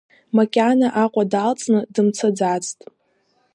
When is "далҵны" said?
1.31-1.79